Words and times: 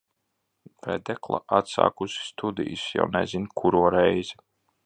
Vedekla 0.87 1.41
atsākusi 1.59 2.25
studijas, 2.31 2.89
jau 2.99 3.09
nezin 3.19 3.49
kuro 3.63 3.85
reizi. 3.99 4.43